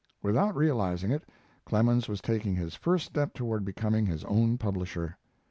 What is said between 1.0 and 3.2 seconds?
it, Clemens was taking his first